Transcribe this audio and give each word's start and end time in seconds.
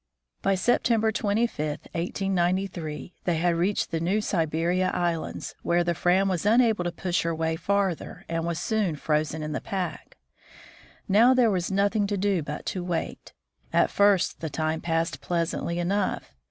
By 0.41 0.55
September 0.55 1.11
25, 1.11 1.81
1893, 1.93 3.13
they 3.25 3.35
had 3.37 3.53
reached 3.53 3.91
the 3.91 3.99
New 3.99 4.19
Siberia 4.19 4.89
islands, 4.95 5.53
where 5.61 5.83
the 5.83 5.93
Fram 5.93 6.27
was 6.27 6.43
unable 6.43 6.83
to 6.83 6.91
push 6.91 7.21
her 7.21 7.35
way 7.35 7.55
far 7.55 7.93
ther, 7.93 8.25
and 8.27 8.43
was 8.43 8.57
soon 8.57 8.95
frozen 8.95 9.43
in 9.43 9.51
the 9.51 9.61
pack. 9.61 10.17
Now 11.07 11.35
there 11.35 11.51
was 11.51 11.69
noth 11.69 11.95
ing 11.95 12.07
to 12.07 12.17
do 12.17 12.41
but 12.41 12.65
to 12.65 12.83
wait. 12.83 13.33
At 13.71 13.91
first 13.91 14.39
the 14.39 14.49
time 14.49 14.81
passed 14.81 15.21
pleasantly 15.21 15.77
enough. 15.77 16.33